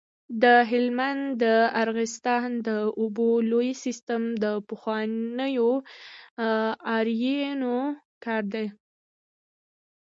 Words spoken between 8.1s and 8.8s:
کار دی